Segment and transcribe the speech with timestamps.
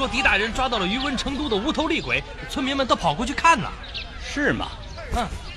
[0.00, 3.70] 说狄大人抓到了余温成都的无头厉鬼，村民们都跑过去看呢。
[4.18, 4.68] 是吗？
[5.14, 5.49] 嗯。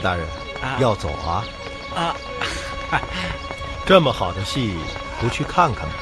[0.00, 0.26] 何大人
[0.62, 1.44] 啊要走啊？
[1.94, 2.16] 啊，
[3.84, 4.78] 这么好的戏，
[5.20, 5.94] 不去看看吗？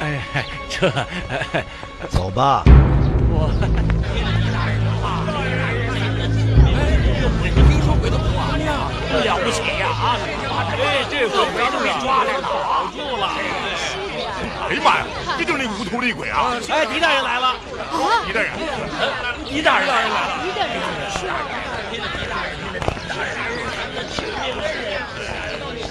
[0.00, 0.22] 哎，
[0.70, 0.90] 这
[2.08, 2.62] 走吧。
[3.28, 3.50] 我。
[7.68, 10.16] 听说鬼子了不起呀啊！
[10.72, 13.28] 哎，这回鬼都给抓来了，保住了！
[14.68, 15.06] 哎呀妈呀，
[15.38, 16.52] 这就是那无头厉鬼啊！
[16.70, 17.54] 哎，狄大人来了，
[18.26, 18.52] 狄大人，
[19.48, 20.16] 狄大人来了。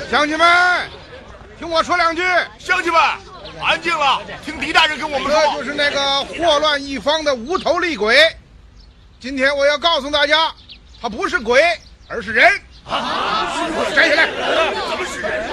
[0.10, 0.90] 乡亲们，
[1.58, 2.22] 听我说两句。
[2.60, 3.02] 乡亲们，
[3.62, 5.42] 安静了，听狄大人跟我们说。
[5.42, 8.18] 这就是那个祸乱一方的无头厉鬼。
[9.20, 10.52] 今天我要告诉大家，
[11.02, 11.64] 他不是鬼，
[12.08, 12.52] 而是人。
[13.96, 14.28] 站起来！
[14.28, 15.44] 怎么是人？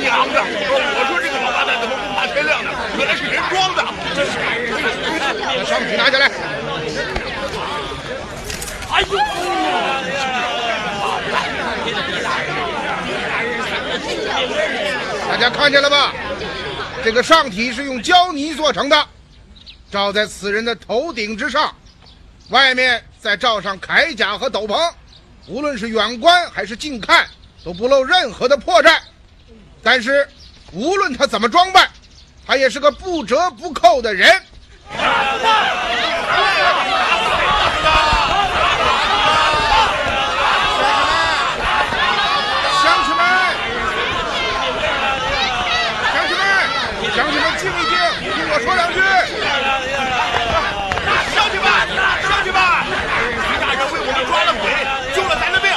[0.00, 0.40] 娘的！
[0.40, 2.70] 我说这个王八蛋怎么不怕天亮呢？
[2.96, 3.84] 原来是人装的。
[5.56, 6.30] 把上体拿下来。
[8.90, 9.18] 哎呦！
[15.28, 16.12] 大家看见了吧？
[17.04, 19.06] 这个上体是用胶泥做成的，
[19.90, 21.72] 罩在此人的头顶之上，
[22.50, 24.90] 外面再罩上铠甲和斗篷，
[25.46, 27.26] 无论是远观还是近看，
[27.64, 28.98] 都不露任何的破绽。
[29.82, 30.28] 但是，
[30.72, 31.88] 无论他怎么装扮，
[32.48, 34.26] 他也是个不折不扣的人。
[34.88, 35.04] 乡
[43.04, 43.22] 亲们，
[46.08, 46.42] 乡亲们，
[47.14, 47.92] 乡亲们，静一静，
[48.32, 48.96] 听我说两句。
[51.34, 51.68] 乡亲们，
[52.24, 52.58] 乡亲们，
[53.44, 54.64] 狄大人为我们抓了鬼，
[55.14, 55.68] 救了咱的命，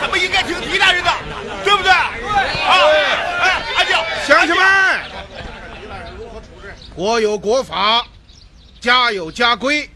[0.00, 1.10] 咱们应该听狄大人的，
[1.62, 1.92] 对不对？
[1.92, 2.00] 啊，
[3.42, 3.94] 哎，安静。
[4.26, 4.64] 乡亲们，
[6.94, 8.06] 国有国法，
[8.80, 9.90] 家有家规。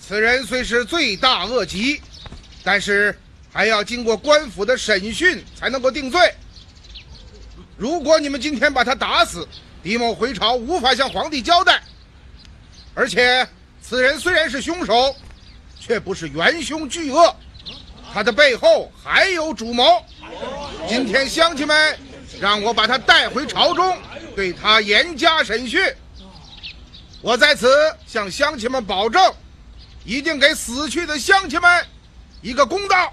[0.00, 2.00] 此人虽是罪大恶极，
[2.64, 3.16] 但是
[3.52, 6.34] 还要经过官府的审讯才能够定罪。
[7.76, 9.46] 如果你们今天把他打死，
[9.82, 11.82] 狄某回朝无法向皇帝交代。
[12.94, 13.46] 而且，
[13.82, 15.14] 此人虽然是凶手，
[15.78, 17.36] 却不是元凶巨恶，
[18.12, 20.02] 他的背后还有主谋。
[20.88, 21.98] 今天乡亲们
[22.40, 23.96] 让我把他带回朝中，
[24.40, 25.82] 对他严加审讯。
[27.20, 29.22] 我在此向乡亲们保证，
[30.02, 31.86] 一定给死去的乡亲们
[32.40, 33.12] 一个公道。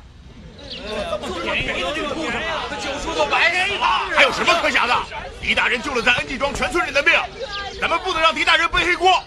[4.16, 4.96] 还有什么可想的？
[5.42, 7.14] 狄大人救了咱恩济庄全村人的命，
[7.82, 9.22] 咱们不能让狄大人背黑锅。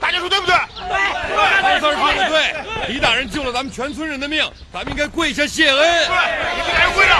[0.00, 0.54] 大家说对不对？
[0.54, 2.54] 高三说的对，
[2.94, 5.76] 狄大人救了咱们全村人的命，咱们应该跪下谢恩。
[5.76, 6.16] 对，
[6.56, 7.16] 给狄大人跪了。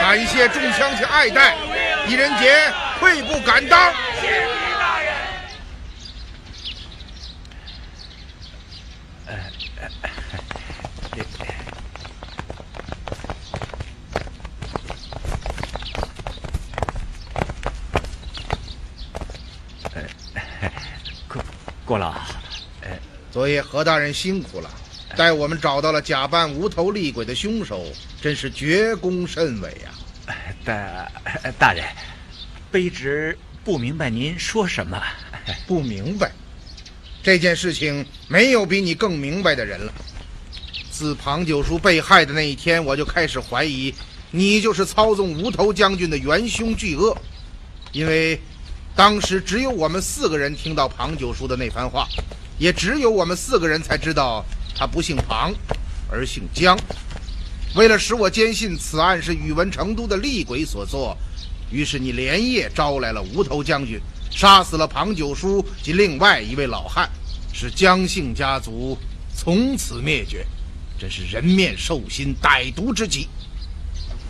[0.00, 1.56] 感谢众乡亲爱戴，
[2.06, 3.92] 狄仁杰愧不敢当。
[21.86, 22.14] 郭老，
[23.30, 24.70] 昨夜何大人辛苦了，
[25.16, 27.84] 带我们找到了假扮无头厉鬼的凶手，
[28.24, 30.34] 真是绝功甚伟呀、
[30.64, 31.12] 大
[31.58, 31.84] 大人，
[32.72, 34.98] 卑职不明白您说什么。
[35.68, 36.32] 不明白，
[37.22, 39.92] 这件事情没有比你更明白的人了。
[40.90, 43.94] 自庞九叔被害的那一天，我就开始怀疑
[44.30, 47.14] 你就是操纵无头将军的元凶巨恶，
[47.92, 48.40] 因为
[48.96, 52.08] 当时只有我们四个人听到庞九叔的那番话，
[52.56, 54.42] 也只有我们四个人才知道
[54.74, 55.52] 他不姓庞，
[56.10, 56.74] 而姓姜。
[57.74, 61.16] 为了使我坚信此案是宇文成都的厉鬼所做，
[61.72, 64.00] 于是你连夜招来了无头将军，
[64.30, 67.10] 杀死了庞九叔及另外一位老汉，
[67.52, 68.96] 使姜姓家族
[69.36, 70.46] 从此灭绝，
[70.96, 73.28] 真是人面兽心，歹毒之极。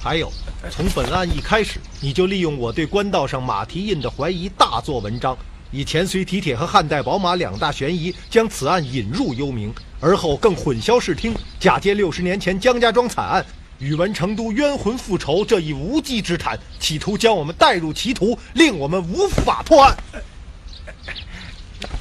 [0.01, 0.33] 还有，
[0.71, 5.37] 从本案一开始，你就利用我对官道上马蹄印的怀疑大做文章，
[5.75, 13.45] 以前隋蹄铁和汉代宝马两大悬疑，将此案引入幽冥，而后更混淆视听，假借六十年前江家庄惨案。
[13.81, 19.97] 宇文成都冤魂复仇这一无稽之谈，企图将我们带入歧途，令我们无法破案。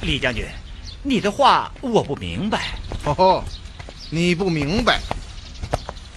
[0.02, 0.46] 李将军，
[1.02, 2.78] 你的话我不明白。
[3.04, 3.42] 哦，
[4.08, 5.00] 你不明白？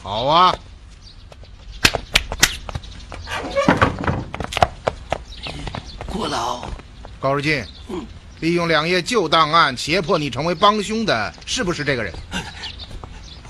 [0.03, 0.56] 好啊，
[6.05, 6.70] 郭老，
[7.19, 7.65] 高日进，
[8.41, 12.13] 利用两页旧档案胁迫你成为帮凶的，是不是这个人？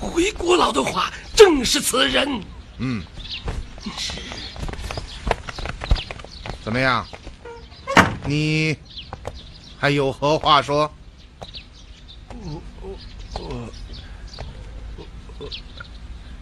[0.00, 2.40] 回郭老的话，正是此人。
[2.78, 3.02] 嗯，
[6.64, 7.06] 怎么样？
[8.24, 8.74] 你
[9.78, 10.90] 还有何话说？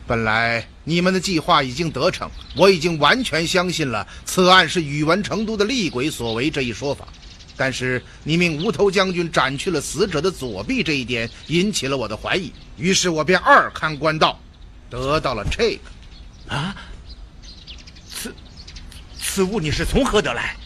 [0.07, 7.09] 本来你们的计划已经得逞，我已经完全相信了此案是宇文成都的厉鬼所为这一说法。
[7.57, 12.53] 但是你命无头将军斩去了死者的左臂这一点，引起了我的怀疑。
[12.77, 14.39] 于是我便二看官道，
[14.91, 16.55] 得到了这个。
[16.55, 16.77] 啊，
[18.09, 18.35] 此
[19.19, 20.57] 此物你是从何得来？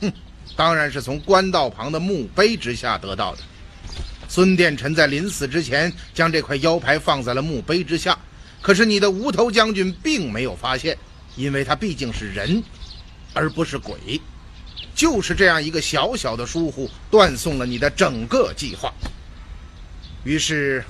[0.00, 0.12] 哼
[0.56, 3.42] 当然是从官道旁的墓碑之下得到的。
[4.28, 8.18] 孙殿臣在临死之前将这块腰牌放在了墓碑之下，
[8.62, 10.96] 可是你的无头将军并没有发现，
[11.36, 12.62] 因为他毕竟是人，
[13.34, 14.20] 而不是鬼。
[14.94, 18.92] 就是这样一个小小的疏忽，断送了你的整个计划。
[20.24, 20.84] 于是，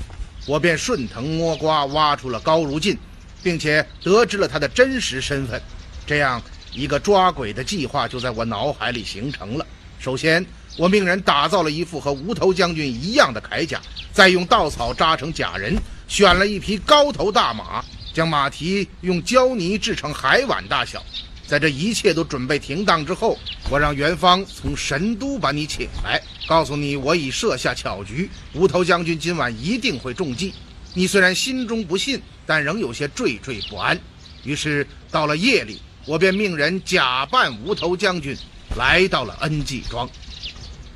[0.46, 2.98] 我便顺藤摸瓜，挖出了高如进，
[3.42, 5.60] 并且得知了他的真实身份。
[6.06, 6.42] 这样
[6.72, 9.64] 一个抓鬼的计划就在我脑海里形成了。
[10.00, 10.44] 首先，
[10.76, 13.80] 我命人打造了一副和无头将军一样的铠甲，
[14.12, 15.76] 再用稻草扎成假人，
[16.08, 21.04] 选了一匹高头大马，将马蹄用胶泥制成海碗大小。
[21.46, 23.36] 在这一切都准备停当之后，
[23.70, 30.52] 我让元芳从神都把你请来，告诉你我已设下巧局，无头将军今晚一定会中计。
[30.92, 33.96] 你虽然心中不信，但仍有些惴惴不安。
[34.42, 38.36] 于是到了夜里，我便命人假扮无头将军，
[38.76, 40.04] 来到了恩济庄。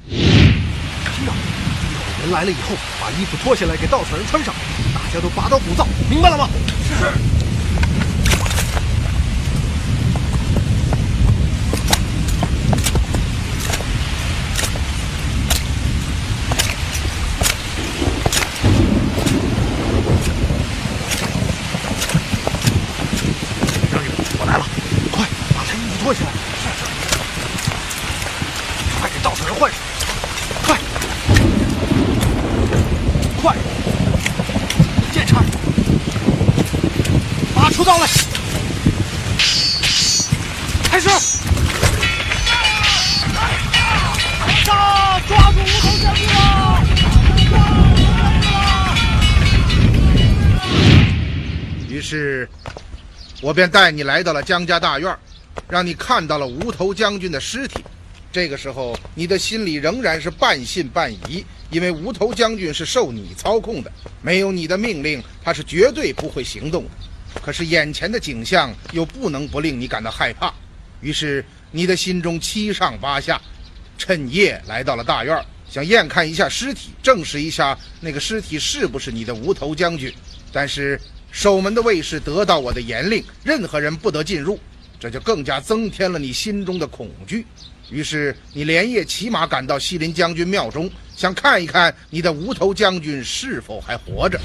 [0.09, 0.27] 听着，
[1.23, 4.53] 一会儿人来了以后，把衣服脱下来给稻草人穿上，
[4.93, 6.49] 大家都拔刀鼓噪，明白了吗？
[6.99, 7.44] 是。
[53.45, 55.15] 我便带你来到了江家大院，
[55.69, 57.85] 让你看到了无头将军的尸体。
[58.33, 67.41] 这个时候，你的心里仍然是半信半疑，因为无头将军是受你操控的，没有你的命令，他是绝对不会行动的。
[67.43, 70.51] 可是眼前的景象又不能不令你感到害怕，
[71.03, 73.39] 于是你的心中七上八下，
[73.99, 80.11] 趁夜来到了大院，想验看一下尸体，证实一下那个尸体是不是你的无头将军。
[80.51, 80.99] 但是。
[81.35, 84.57] 守门的卫士得到我的严令，任何人不得进入，
[85.01, 87.45] 这就更加增添了你心中的恐惧。
[87.91, 94.41] 于是你连夜骑马赶到西林将军庙中，想看一看你的无头将军是否还活着。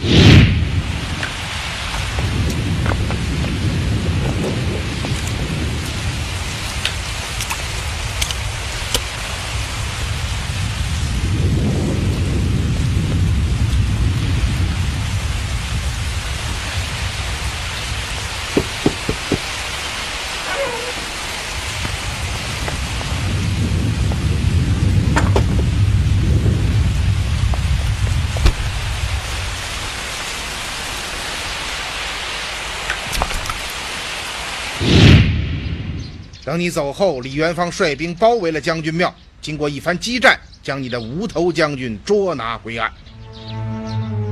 [36.60, 42.92] 等你走后，李元芳率兵包围了将军庙，经过一番激战，将你的无头将军捉拿归案。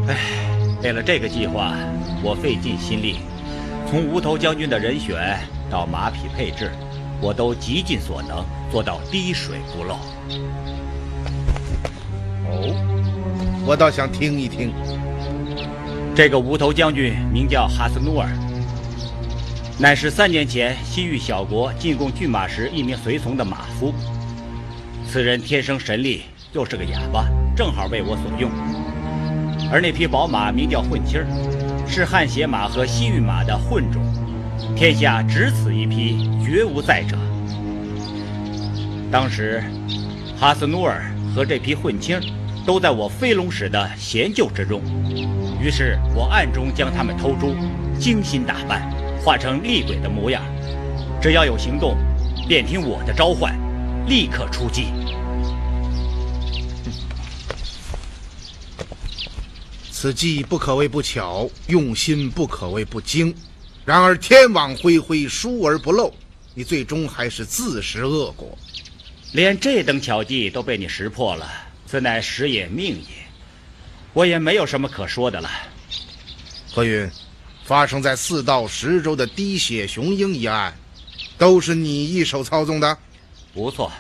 [0.09, 0.17] 哎，
[0.83, 1.73] 为了这个计划，
[2.21, 3.19] 我费尽心力，
[3.89, 5.39] 从无头将军的人选
[5.71, 6.69] 到马匹配置，
[7.21, 9.93] 我都极尽所能做到滴水不漏。
[12.49, 14.73] 哦，我倒想听一听。
[16.13, 18.27] 这个无头将军名叫哈斯努尔。
[19.79, 23.93] 乃是三年前西域小国进贡骏马时一名随从的马夫。
[25.07, 28.49] 此人天生神力，又是个哑巴，正好为我所用。
[29.71, 31.27] 而那匹宝马名叫混青儿，
[31.87, 34.01] 是汗血马和西域马的混种，
[34.75, 37.15] 天下只此一匹，绝无再者。
[39.11, 39.63] 当时，
[40.39, 41.05] 哈斯努尔
[41.35, 42.21] 和这匹混青儿
[42.65, 44.81] 都在我飞龙使的闲厩之中，
[45.61, 47.55] 于是我暗中将他们偷出，
[47.99, 48.91] 精心打扮。
[49.27, 50.41] 化成厉鬼的模样，
[51.21, 51.97] 只要有行动，
[52.47, 53.53] 便听我的召唤，
[54.07, 54.85] 立刻出击。
[59.91, 63.35] 此计不可谓不巧，用心不可谓不精。
[63.83, 66.13] 然而天网恢恢，疏而不漏，
[66.53, 68.57] 你最终还是自食恶果。
[69.33, 71.51] 连这等巧计都被你识破了，
[71.85, 73.27] 此乃时也命也。
[74.13, 75.49] 我也没有什么可说的了。
[76.71, 77.11] 何云。
[77.67, 80.73] 发生在四到十州的滴血雄鹰一案，
[81.37, 82.97] 都是你一手操纵的？
[83.53, 83.91] 不错。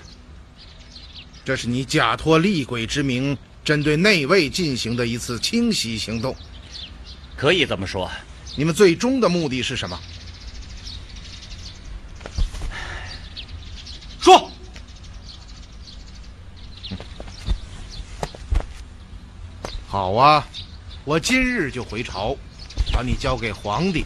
[1.43, 6.33] 这是你假托厉鬼之名，针对内卫进行的一次清洗行动。
[7.35, 8.09] 可以这么说。
[8.55, 9.99] 你们最终的目的是什么？
[14.21, 14.49] 说。
[19.89, 20.47] 好啊，
[21.03, 22.33] 我今日就回朝。
[22.97, 24.03] 把你交给皇帝，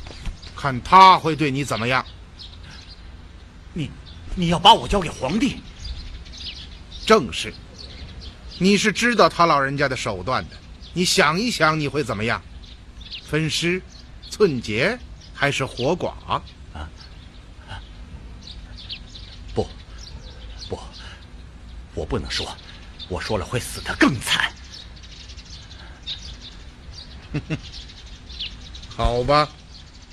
[0.54, 2.06] 看他会对你怎么样。
[3.72, 3.90] 你，
[4.36, 5.62] 你要把我交给皇帝？
[7.06, 7.54] 正是。
[8.60, 10.58] 你是知道他老人家的手段的。
[10.92, 12.44] 你想一想，你会怎么样？
[13.24, 13.82] 分尸、
[14.30, 15.00] 寸节，
[15.34, 16.14] 还是活剐？
[16.28, 16.44] 啊？
[19.56, 19.66] 不，
[20.68, 20.78] 不，
[21.94, 22.46] 我不能说。
[23.08, 24.52] 我说了会死得更惨。
[27.32, 27.58] 哼哼。
[29.02, 29.50] 好吧，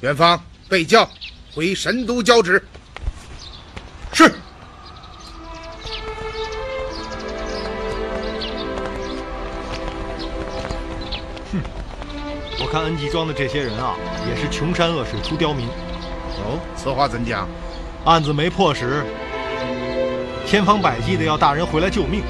[0.01, 1.07] 元芳备轿，
[1.55, 2.63] 回神都交旨。
[4.15, 4.29] 是。
[11.53, 11.61] 哼，
[12.59, 13.95] 我看恩济庄的这些人啊，
[14.27, 15.67] 也是穷山恶水出刁民。
[16.39, 17.47] 哦，此话怎讲？
[18.07, 19.05] 案子没破时，
[20.47, 22.23] 千方百计的要大人回来救命。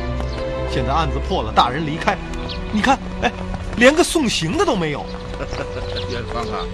[0.72, 2.18] 现在案子破了，大人离开，
[2.72, 3.30] 你看，哎，
[3.76, 5.06] 连个送行的都没有。
[6.11, 6.64] 元芳啊，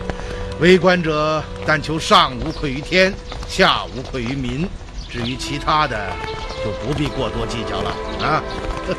[0.61, 3.12] 为官者但求上无愧于天，
[3.49, 4.68] 下无愧于民。
[5.09, 6.11] 至于其他的，
[6.64, 7.90] 就不必过多计较了
[8.21, 8.42] 啊。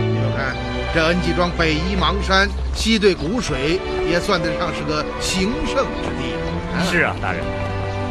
[0.00, 0.56] 你们看，
[0.94, 3.78] 这恩济庄北依邙山，西对谷水，
[4.08, 6.32] 也算得上是个行胜之地。
[6.90, 7.42] 是啊，大人。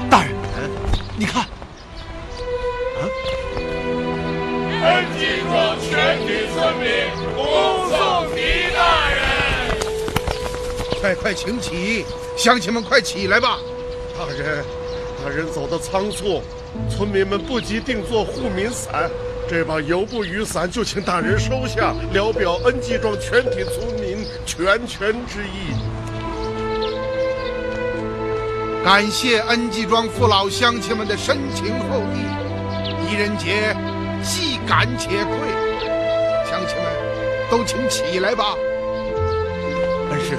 [0.10, 0.34] 大人，
[1.18, 1.50] 你看，啊
[4.84, 6.86] 恩济庄全体村民
[7.36, 7.40] 恭
[7.90, 8.40] 送狄
[8.74, 9.20] 大人。
[11.00, 12.06] 快快请起，
[12.38, 13.58] 乡亲们快起来吧！
[14.18, 14.64] 大人，
[15.24, 16.42] 大人走的仓促，
[16.90, 19.10] 村民们不及定做护民伞，
[19.50, 25.74] 这把油布雨伞就请大人收下，聊表恩济庄全体村民全权之意。
[28.84, 33.76] 感谢恩济庄父老乡亲们的深情厚谊，狄仁杰
[34.24, 35.38] 既感且愧。
[36.50, 36.92] 乡亲们，
[37.52, 38.56] 都请起来吧！
[40.10, 40.36] 恩师，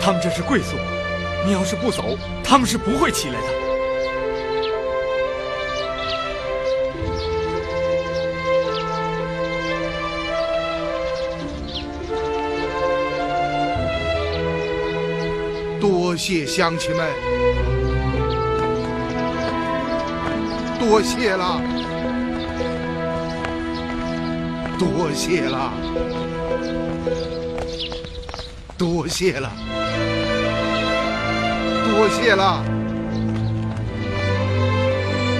[0.00, 0.76] 他们这是贵宿，
[1.44, 3.63] 你要是不走，他们是不会起来的。
[16.26, 17.06] 谢乡亲们，
[20.80, 21.60] 多谢了，
[24.78, 25.70] 多谢了，
[28.78, 29.50] 多谢了，
[31.92, 32.64] 多谢了，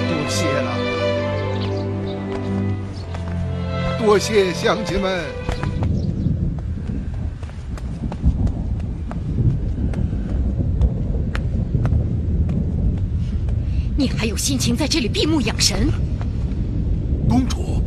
[0.07, 0.69] 多谢了，
[3.97, 5.23] 多谢乡亲们。
[13.97, 15.87] 你还有心情在这里闭目养神？
[17.29, 17.79] 公主，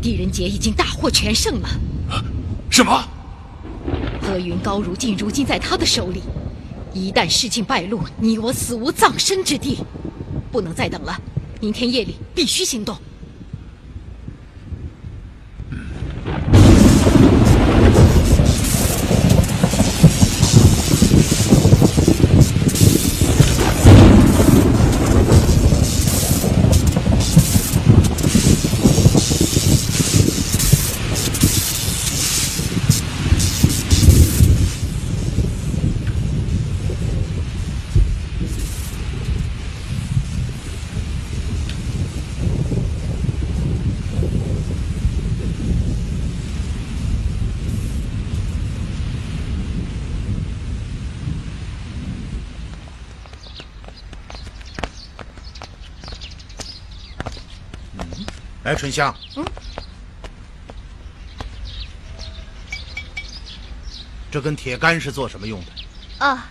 [0.00, 1.68] 狄仁杰已经大获全胜了。
[2.70, 3.06] 什么？
[4.22, 6.22] 何云高如今如今在他的手里，
[6.94, 9.76] 一旦事情败露，你我死无葬身之地，
[10.50, 11.20] 不能再等了。
[11.60, 12.96] 明天夜里必须行动。
[58.64, 59.14] 来，春香。
[59.36, 59.44] 嗯。
[64.30, 66.24] 这根铁杆是做什么用的？
[66.24, 66.48] 啊，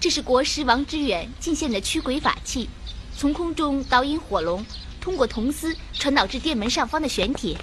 [0.00, 2.68] 这是国师王之远进献的驱鬼法器，
[3.16, 4.64] 从空中导引火龙，
[5.00, 7.56] 通过铜丝传导至殿门上方的玄铁，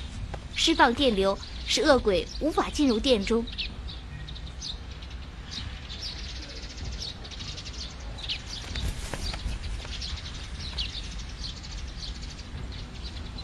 [0.55, 3.45] 释放电流，使恶鬼无法进入殿中。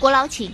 [0.06, 0.52] 国老请。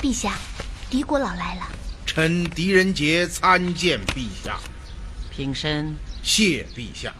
[0.00, 0.38] 陛下，
[0.88, 1.68] 狄国老来了。
[2.06, 4.58] 臣狄仁杰参见陛下。
[5.30, 5.94] 平身。
[6.22, 7.12] 谢陛下。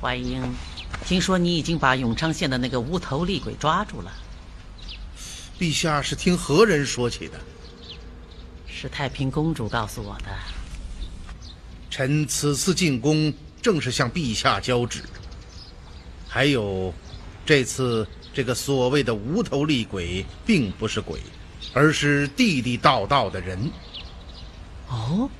[0.00, 0.54] 怀英，
[1.08, 4.12] 听说你已经把永昌县的那个无头厉鬼抓住了。
[5.58, 7.40] 陛下是听何人说起的？
[8.66, 10.26] 是太平公主告诉我的。
[11.88, 15.02] 臣此次进宫正是向陛下交旨。
[16.28, 16.92] 还有，
[17.46, 21.18] 这次这个所谓的无头厉鬼，并不是鬼，
[21.72, 23.72] 而是地地道道的人。
[24.88, 25.30] 哦，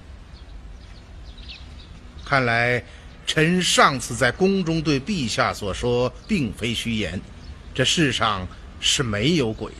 [2.25, 2.83] 看来
[3.29, 7.21] 臣上次在宫中对陛下所说，并非虚言。
[7.75, 8.49] 这世上
[8.81, 9.71] 是没有鬼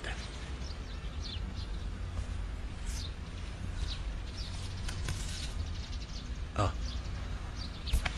[6.55, 6.63] 的。
[6.63, 6.73] 啊，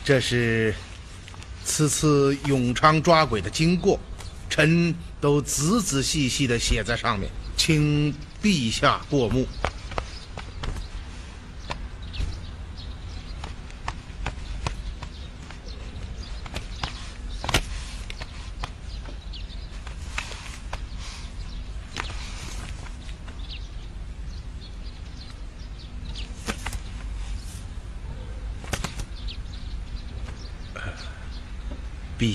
[0.05, 0.75] 这是
[1.65, 4.01] 此次永昌抓鬼的经过，
[4.51, 8.13] 臣都仔仔细细的写在上面，请
[8.43, 9.47] 陛下过目。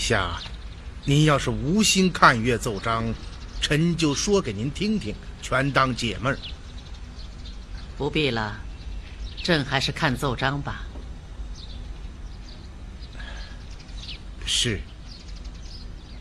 [0.06, 0.39] 下，
[1.04, 3.12] 您要是无心看阅奏章，
[3.60, 6.38] 臣就说给您听听，全当解闷儿。
[7.98, 8.56] 不必了，
[9.41, 10.86] 朕还是看奏章吧。
[14.46, 14.80] 是，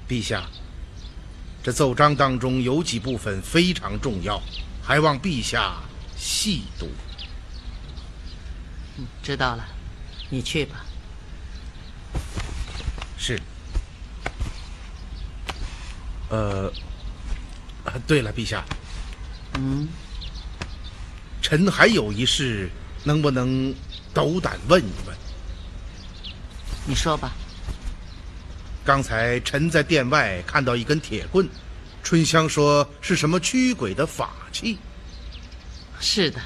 [0.08, 0.48] 陛下，
[1.62, 4.40] 这奏章当中有几部分非常重要，
[4.82, 5.74] 还望陛下
[6.16, 6.88] 细读。
[8.96, 9.66] 嗯，知道了，
[10.30, 10.86] 你去吧。
[13.18, 13.38] 是。
[16.34, 18.64] 呃，对了，陛下，
[19.54, 19.86] 嗯，
[21.40, 22.68] 臣还有一事，
[23.04, 23.72] 能不能
[24.12, 25.16] 斗胆问一问？
[26.86, 27.32] 你说吧。
[28.84, 31.48] 刚才臣在殿外看到一根铁棍，
[32.02, 34.78] 春香说是什么驱鬼的法器。
[36.00, 36.40] 是的，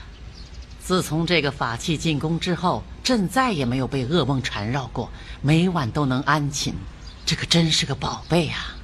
[0.81, 6.74] 自从这个法器进宫之后，朕再也没有被噩梦缠绕过，每晚都能安寝。
[7.24, 8.74] 这可真是个宝贝啊！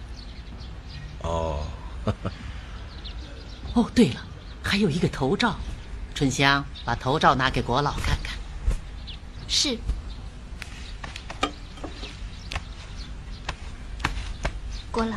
[2.05, 2.15] 哦，
[3.75, 4.21] 哦，对了，
[4.63, 5.57] 还有一个头罩，
[6.15, 8.37] 春香把头罩拿给国老看看。
[9.49, 9.79] 是。
[14.91, 15.17] 国老，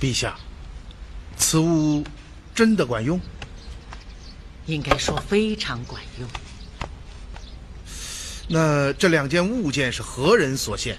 [0.00, 0.38] 陛下，
[1.36, 2.02] 此物
[2.54, 3.20] 真的管用？
[4.64, 6.26] 应该说非常管用。
[8.52, 10.98] 那这两件物件是何人所献？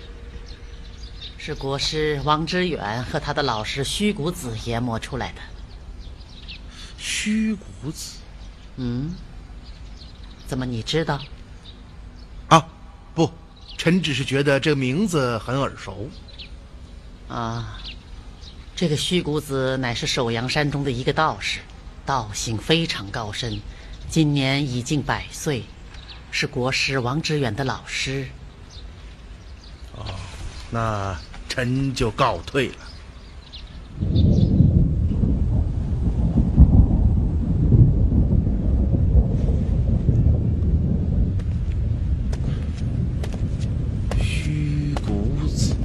[1.37, 5.41] 是国师王之远和他的老师虚谷子研磨出来的。
[6.97, 8.19] 虚谷子，
[8.77, 9.13] 嗯，
[10.47, 11.19] 怎么你知道？
[12.47, 12.65] 啊，
[13.13, 13.29] 不，
[13.77, 16.09] 臣只是觉得这名字很耳熟。
[17.27, 17.77] 啊，
[18.77, 21.59] 这个虚谷子乃是首阳山中的一个道士，
[22.05, 23.59] 道行非常高深，
[24.09, 25.63] 今年已近百岁。
[26.31, 28.25] 是国师王之远的老师。
[29.95, 30.05] 哦，
[30.71, 31.15] 那
[31.47, 32.75] 臣就告退了。
[44.19, 45.75] 虚谷子。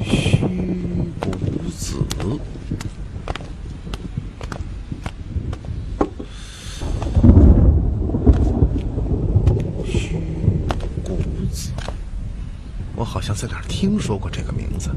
[0.00, 0.46] 虚
[1.20, 1.30] 谷
[1.70, 1.96] 子，
[9.84, 10.18] 虚
[11.04, 11.16] 谷
[11.50, 11.70] 子，
[12.94, 14.90] 我好像在哪儿听说过这个名字。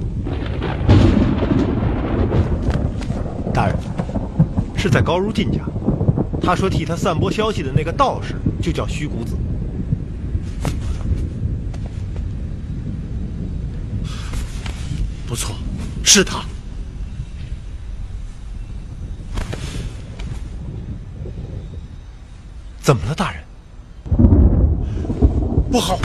[3.54, 3.76] 大人，
[4.78, 5.60] 是在高如进家。
[6.52, 9.38] 他说替他散播消息的那个道士就叫虚谷子。
[15.26, 15.56] 不错，
[16.04, 16.44] 是他。
[22.82, 23.42] 怎么了，大人？
[25.72, 25.98] 不好，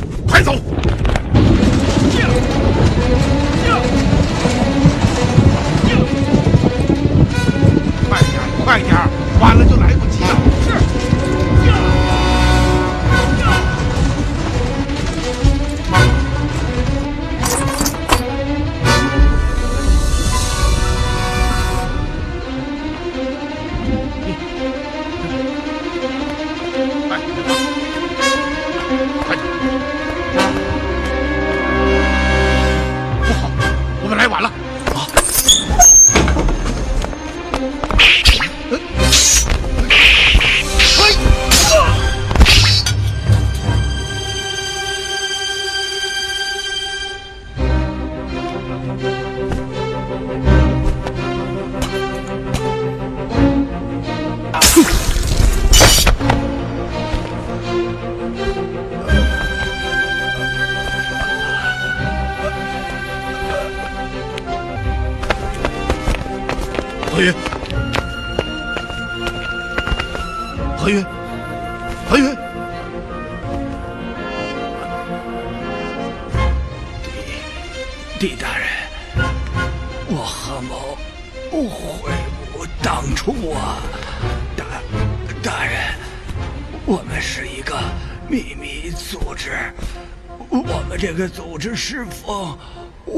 [92.11, 92.59] 奉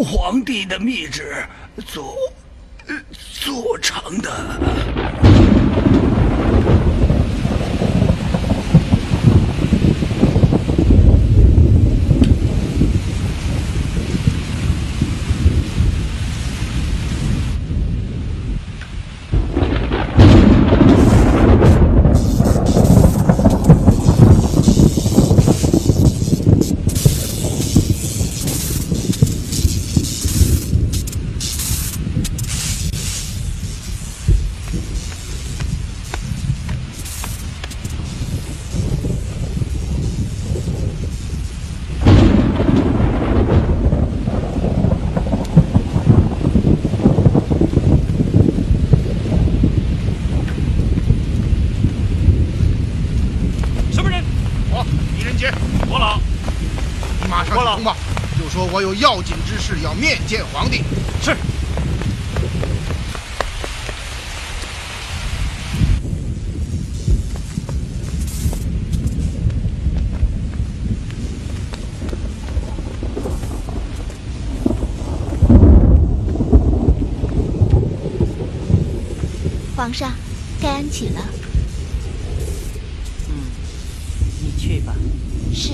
[0.04, 1.34] 皇帝的密旨
[1.86, 2.14] 做
[3.10, 4.30] 做成的。
[60.08, 60.82] 面见皇帝。
[61.20, 61.36] 是。
[79.76, 80.10] 皇上，
[80.58, 81.20] 该安寝了。
[83.28, 83.34] 嗯
[84.40, 84.94] 你去吧。
[85.52, 85.72] 是。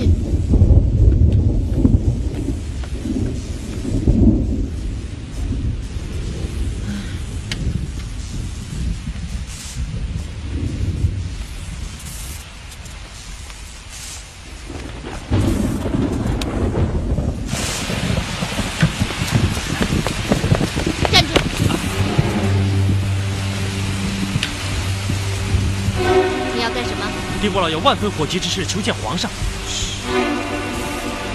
[27.55, 29.31] 国老有万分火急之事求见皇上。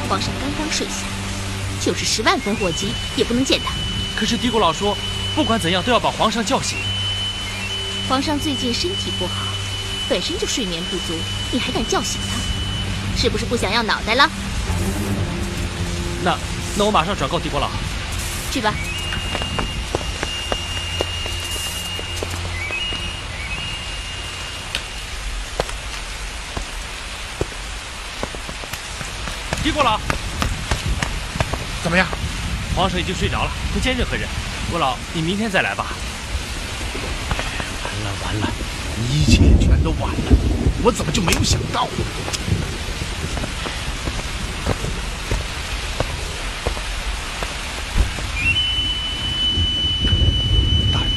[0.07, 1.07] 皇上刚刚睡下，
[1.81, 3.73] 就是十万分火急也不能见他。
[4.15, 4.95] 可是狄国老说，
[5.35, 6.77] 不管怎样都要把皇上叫醒。
[8.07, 9.47] 皇上最近身体不好，
[10.11, 11.19] 本身就睡眠不足，
[11.53, 13.17] 你还敢叫醒他？
[13.17, 14.31] 是不是不想要脑袋了？
[16.23, 16.37] 那
[16.77, 17.71] 那我马上转告狄国老。
[18.53, 18.75] 去吧。
[29.71, 30.01] 狄国老，
[31.81, 32.05] 怎么样？
[32.75, 34.29] 皇上已经睡着了，不见任何人。
[34.69, 35.95] 郭老，你明天再来吧。
[37.85, 38.53] 完了完了，
[39.13, 40.33] 一切全都晚了，
[40.83, 41.91] 我怎么就没有想到呢？
[50.93, 51.11] 大人，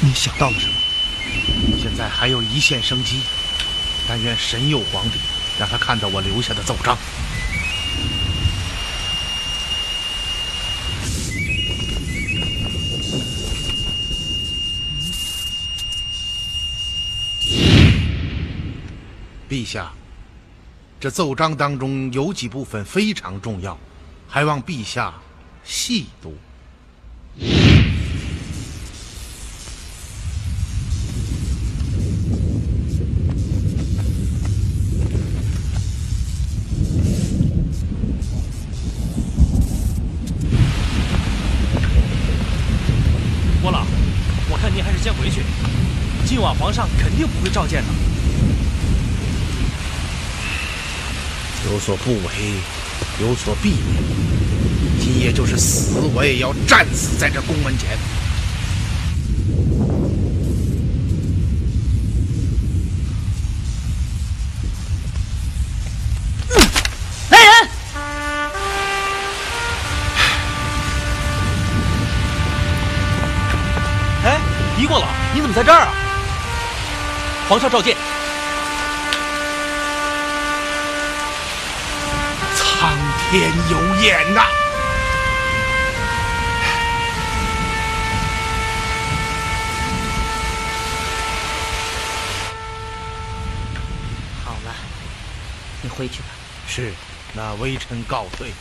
[0.00, 0.72] 你想到了什么？
[1.78, 3.20] 现在还有一线生机，
[4.08, 5.18] 但愿神佑皇帝，
[5.58, 6.96] 让他看到我留下的奏章。
[19.60, 19.92] 陛下，
[20.98, 23.76] 这奏章当中有几部分非常重要，
[24.26, 25.12] 还望陛下
[25.62, 26.34] 细读。
[51.80, 52.22] 所不为，
[53.20, 54.02] 有所避免。
[55.00, 57.98] 今夜就是死，我也要战死在这宫门前。
[67.30, 67.68] 来人！
[74.22, 74.38] 哎，
[74.76, 75.94] 狄国老，你怎么在这儿啊？
[77.48, 77.96] 皇上召见。
[83.30, 84.40] 天有眼呐！
[94.44, 94.74] 好了，
[95.80, 96.26] 你回去吧。
[96.66, 96.92] 是，
[97.32, 98.52] 那微臣告退。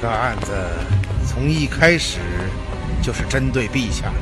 [0.00, 0.52] 这个案子
[1.26, 2.20] 从一开始
[3.02, 4.12] 就是针对陛下。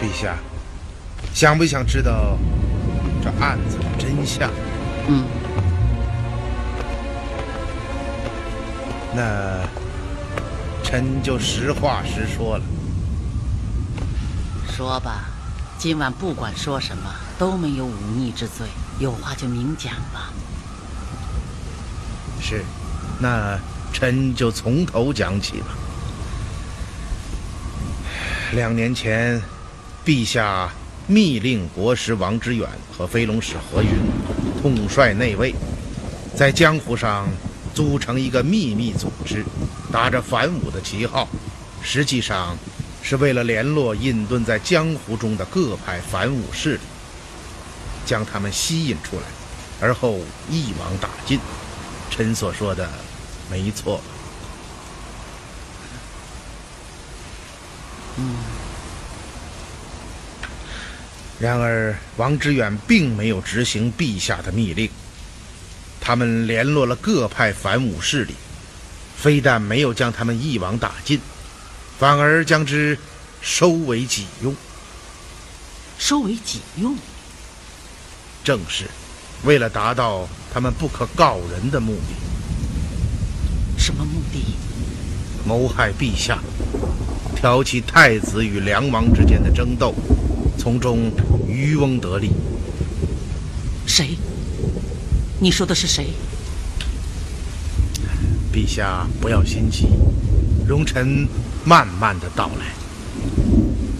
[0.00, 0.36] 陛下，
[1.34, 2.38] 想不想知道
[3.20, 4.48] 这案子的真相？
[5.08, 5.24] 嗯。
[9.16, 9.66] 那
[10.84, 12.64] 臣就实话实说了。
[14.70, 15.24] 说吧，
[15.76, 18.68] 今晚不管说什么都没有忤逆之罪，
[19.00, 20.23] 有话就明讲吧。
[22.46, 22.62] 是，
[23.18, 23.58] 那
[23.90, 25.68] 臣就从头讲起吧。
[28.52, 29.42] 两年前，
[30.04, 30.70] 陛下
[31.06, 33.88] 密令国师王之远和飞龙使何云
[34.60, 35.54] 统帅内卫，
[36.36, 37.26] 在江湖上
[37.74, 39.42] 组成一个秘密组织，
[39.90, 41.26] 打着反武的旗号，
[41.82, 42.54] 实际上
[43.02, 46.80] 是为了联络隐遁在江湖中的各派反武势力，
[48.04, 49.22] 将他们吸引出来，
[49.80, 51.40] 而后一网打尽。
[52.14, 52.88] 臣所说的
[53.50, 54.00] 没错。
[58.16, 58.36] 嗯。
[61.40, 64.88] 然而，王之远并没有执行陛下的密令。
[66.00, 68.34] 他们联络了各派反武势力，
[69.16, 71.20] 非但没有将他们一网打尽，
[71.98, 72.96] 反而将之
[73.42, 74.54] 收为己用。
[75.98, 76.96] 收为己用？
[78.44, 78.84] 正是，
[79.42, 80.28] 为了达到。
[80.54, 82.14] 他们不可告人的目的，
[83.76, 84.54] 什么目的？
[85.44, 86.38] 谋害陛下，
[87.34, 89.92] 挑起太子与梁王之间的争斗，
[90.56, 91.10] 从中
[91.48, 92.30] 渔翁得利。
[93.84, 94.16] 谁？
[95.40, 96.06] 你说的是谁？
[98.52, 99.88] 陛下不要心急，
[100.64, 101.26] 容臣
[101.64, 102.66] 慢慢的道来。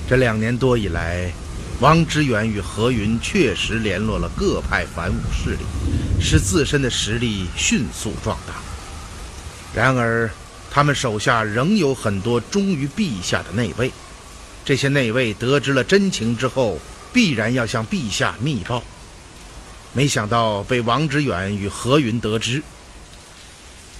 [0.08, 1.32] 这两年多以来。
[1.80, 5.64] 王之远与何云确实联络了各派反武势力，
[6.20, 8.54] 使自身的实力迅速壮大。
[9.74, 10.30] 然而，
[10.70, 13.90] 他们手下仍有很多忠于陛下的内卫，
[14.64, 16.78] 这些内卫得知了真情之后，
[17.12, 18.82] 必然要向陛下密报。
[19.92, 22.62] 没想到被王之远与何云得知，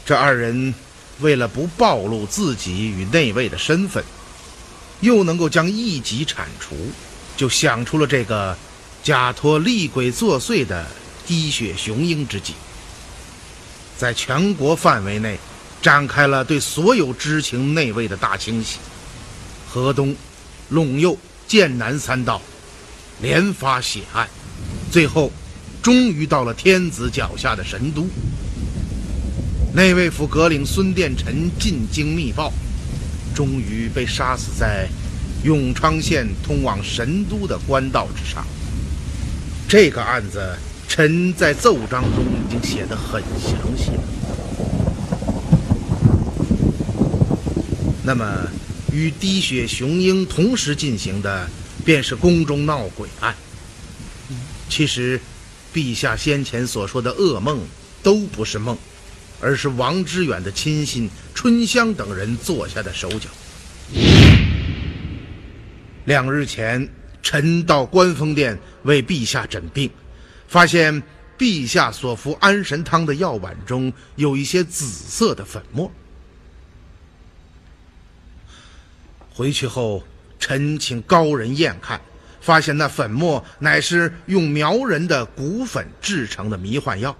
[0.06, 0.72] 这二人
[1.20, 4.02] 为了不暴露自己与内卫的身份，
[5.00, 6.76] 又能够将异己铲除。
[7.36, 8.56] 就想出了这个
[9.02, 10.86] 假托厉鬼作祟的
[11.26, 12.54] 滴血雄鹰之计，
[13.98, 15.38] 在全国范围内
[15.82, 18.78] 展开了对所有知情内卫的大清洗，
[19.68, 20.14] 河东、
[20.72, 21.18] 陇右、
[21.48, 22.40] 剑南三道
[23.20, 24.28] 连发血案，
[24.90, 25.32] 最后
[25.82, 28.06] 终于到了天子脚下的神都。
[29.74, 32.52] 内卫府阁领孙殿臣进京密报，
[33.34, 34.88] 终于被杀死在。
[35.44, 38.46] 永昌县通往神都的官道之上，
[39.68, 40.56] 这个案子，
[40.88, 44.02] 臣在奏章中已经写得很详细了。
[48.02, 48.24] 那么，
[48.90, 51.46] 与滴血雄鹰同时进行的，
[51.84, 53.34] 便是宫中闹鬼案。
[54.70, 55.20] 其实，
[55.74, 57.60] 陛下先前所说的噩梦
[58.02, 58.78] 都不是梦，
[59.42, 63.28] 而是王之远的亲信春香等人做下的手脚。
[66.04, 66.86] 两日前，
[67.22, 69.90] 臣到观风殿为陛下诊病，
[70.46, 71.02] 发现
[71.38, 75.90] 陛下所服安神汤的药碗中有一些紫色的粉末。
[79.30, 80.04] 回去后，
[80.38, 82.00] 臣请高人验看，
[82.40, 87.16] 发现那粉末乃是用苗人的骨粉制成的迷幻药，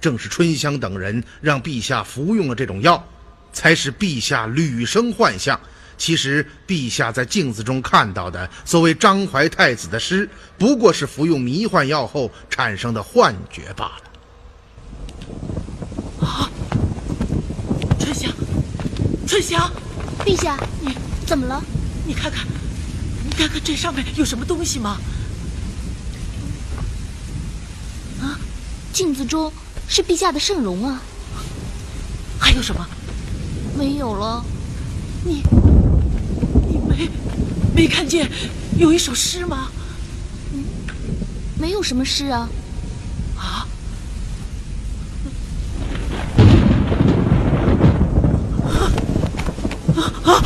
[0.00, 3.06] 正是春香等人让陛下服用了这种药，
[3.52, 5.60] 才使陛下屡生幻象。
[5.98, 10.28] 其实，陛下在镜子中看到的所谓张怀太子的诗，
[10.58, 14.02] 不过是服用迷幻药后产生的幻觉罢了。
[16.26, 16.50] 啊！
[18.00, 18.32] 春香，
[19.26, 19.70] 春香，
[20.24, 21.62] 陛下，你怎么了？
[22.04, 22.46] 你看看，
[23.24, 24.98] 你看看这上面有什么东西吗？
[28.20, 28.38] 啊！
[28.92, 29.52] 镜子中
[29.88, 31.00] 是陛下的圣容啊。
[32.40, 32.84] 还有什么？
[33.78, 34.44] 没有了。
[35.24, 35.42] 你
[36.68, 36.78] 你。
[36.88, 37.08] 没，
[37.74, 38.30] 没看见
[38.76, 39.68] 有一首诗吗？
[40.52, 40.64] 嗯，
[41.58, 42.48] 没有什么诗啊。
[43.36, 43.66] 啊？
[49.96, 50.42] 啊啊！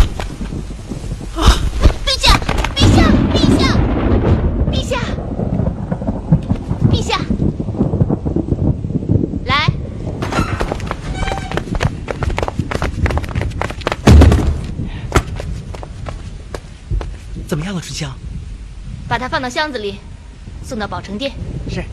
[17.46, 18.12] 怎么样了，春香？
[19.08, 20.00] 把它放到箱子里，
[20.64, 21.32] 送到宝成殿。
[21.70, 21.84] 是。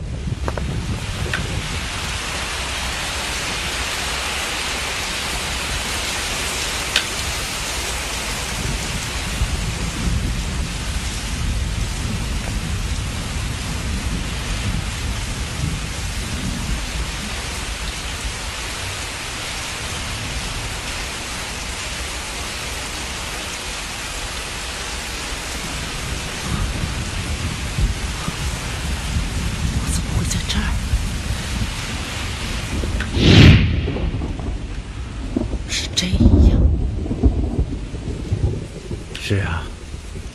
[39.26, 39.64] 是啊，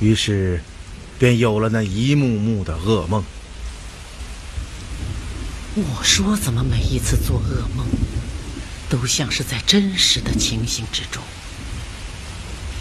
[0.10, 0.60] 于是
[1.20, 3.24] 便有了那一幕幕的噩梦。
[5.76, 7.86] 我说，怎么每一次做噩梦，
[8.90, 11.22] 都像是在真实的情形之中，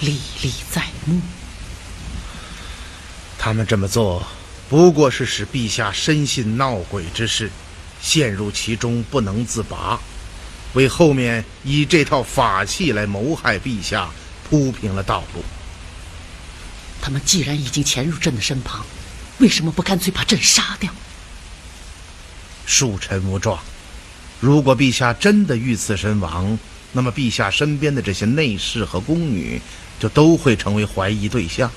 [0.01, 1.21] 历历在目？
[3.37, 4.27] 他们这么做，
[4.71, 7.51] 不过是使陛下深信闹鬼之事，
[8.01, 10.01] 陷入其中不能自拔，
[10.73, 14.09] 为后面以这套法器来谋害陛下
[14.49, 15.45] 铺平了道路。
[17.01, 18.85] 他们既然已经潜入朕的身旁，
[19.39, 20.93] 为什么不干脆把朕杀掉？
[22.67, 23.59] 恕臣无状。
[24.41, 26.59] 如果陛下真的遇刺身亡，
[26.93, 29.61] 那么陛下身边的这些内侍和宫女
[29.99, 31.71] 就都会成为怀疑对象。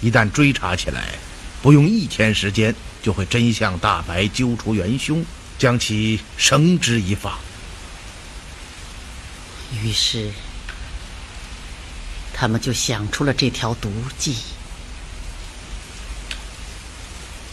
[0.00, 1.14] 一旦追查起来，
[1.60, 5.24] 不用一天时间就会真相大白，揪出元凶，
[5.58, 7.38] 将其绳之以法。
[9.82, 10.30] 于是，
[12.32, 14.36] 他们就想出了这条毒计。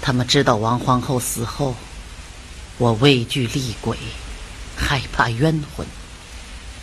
[0.05, 1.75] 他们知道王皇后死后，
[2.77, 3.97] 我畏惧厉鬼，
[4.77, 5.87] 害怕冤魂，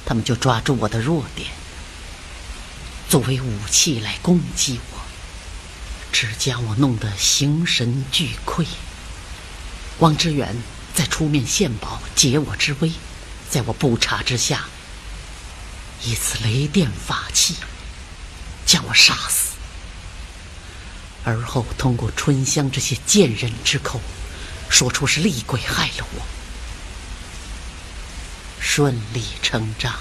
[0.04, 1.48] 他们就抓住我的弱点，
[3.08, 4.98] 作为武器来攻击我。
[6.10, 8.66] 只将我弄得形神俱溃。
[10.00, 10.56] 王之远
[10.92, 12.90] 再出面献宝解我之危，
[13.48, 14.64] 在我不察之下，
[16.02, 17.54] 以此雷电法器
[18.66, 19.51] 将我杀死，
[21.24, 24.00] 而后通过春香这些贱人之口，
[24.68, 26.22] 说出是厉鬼害了我，
[28.60, 29.94] 顺理成章，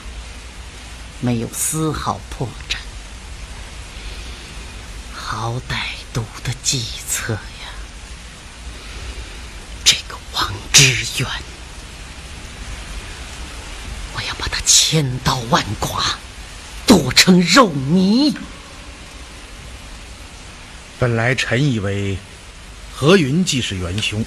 [1.19, 2.77] 没有丝毫破绽。
[5.13, 5.91] 好歹。
[6.13, 7.39] 毒的计策呀！
[9.85, 10.83] 这个王之
[11.19, 11.29] 远，
[14.13, 16.03] 我要把他千刀万剐，
[16.85, 18.35] 剁成肉泥。
[21.01, 22.15] 本来臣以为
[22.93, 24.23] 何云既是元凶，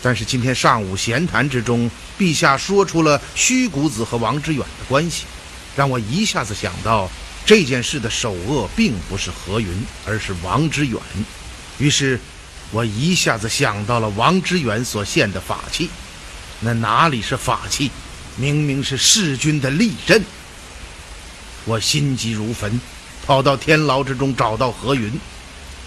[0.00, 5.24] 但是今天上午闲谈之中，陛下说出了虚谷子和王之远的关系，
[5.74, 7.10] 让我一下子想到。
[7.44, 10.98] 这件事的首恶并不是何云，而是王之远。
[11.78, 12.20] 于是，
[12.70, 15.90] 我一下子想到了王之远所献的法器。
[16.60, 17.90] 那哪里是法器？
[18.36, 20.22] 明明是弑君的利刃。
[21.64, 22.80] 我心急如焚，
[23.26, 25.12] 跑到天牢之中找到何云。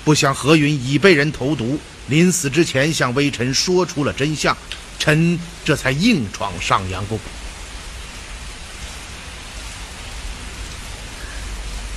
[0.08, 1.78] 不想何云已被人投毒，
[2.08, 4.56] 临死之前向微臣说出了真相，
[4.98, 7.20] 臣这才硬闯上阳宫。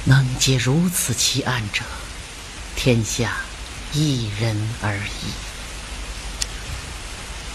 [0.02, 1.84] 能解如此奇案者，
[2.74, 3.36] 天下
[3.92, 5.30] 一人而已。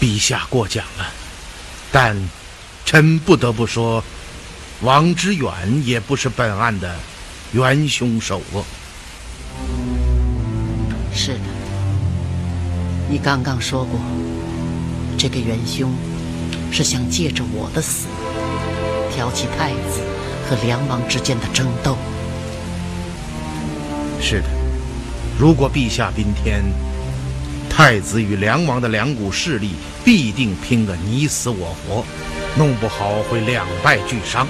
[0.02, 1.12] 陛下过奖了，
[1.92, 2.16] 但
[2.86, 4.02] 臣不得不说，
[4.80, 6.98] 王之远也不是本案的
[7.52, 8.64] 元凶首恶。
[11.16, 11.40] 是的，
[13.08, 13.98] 你刚刚说过，
[15.16, 15.90] 这个元凶
[16.70, 18.06] 是想借着我的死，
[19.10, 20.02] 挑起太子
[20.46, 21.96] 和梁王之间的争斗。
[24.20, 24.48] 是的，
[25.40, 26.62] 如果陛下宾天，
[27.70, 29.70] 太子与梁王的两股势力
[30.04, 32.04] 必定拼个你死我活，
[32.58, 34.46] 弄不好会两败俱伤。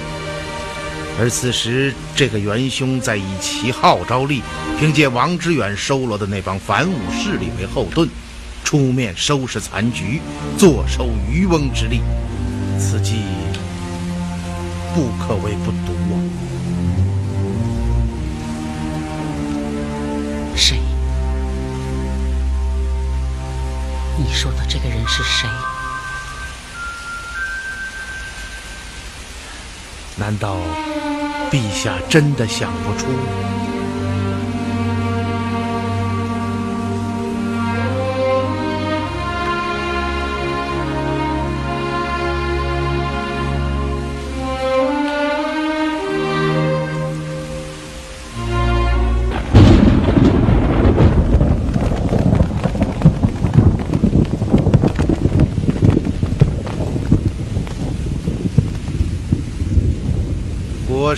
[1.19, 4.43] 而此时，这个元凶在以其号召力，
[4.79, 8.07] 凭借王之远收罗的那帮反武势力为后盾，
[8.63, 10.21] 出面收拾残局，
[10.59, 12.01] 坐收渔翁之利，
[12.79, 13.23] 此计
[14.93, 16.15] 不可谓不毒啊！
[20.55, 20.79] 谁？
[24.19, 25.49] 你说的这个人是谁？
[30.15, 30.57] 难道
[31.49, 33.07] 陛下真的想不出？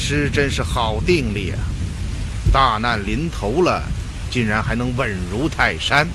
[0.09, 1.59] 师真是好定力啊！
[2.51, 3.83] 大难临头了，
[4.31, 6.07] 竟然还能稳如泰山。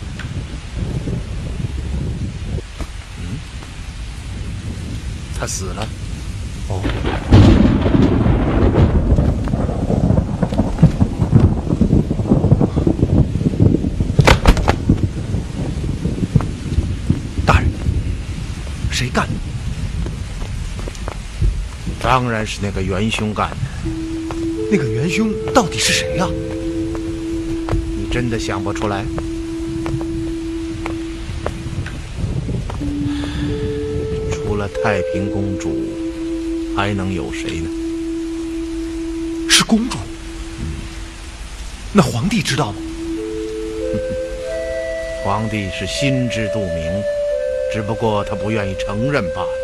[3.21, 3.39] 嗯，
[5.39, 5.87] 他死了。
[6.67, 6.83] 哦，
[17.47, 17.71] 大人，
[18.91, 19.35] 谁干的？
[22.03, 23.57] 当然是那个元凶干的。
[25.05, 26.27] 那个元凶到底是谁呀？
[27.95, 29.05] 你真的想不出来？
[34.33, 35.77] 除了太平公主，
[36.75, 37.69] 还能有谁呢？
[39.51, 39.99] 是公主？
[41.93, 42.79] 那皇帝知道吗？
[45.23, 47.03] 皇帝是心知肚明，
[47.71, 49.64] 只不过他不愿意承认罢了。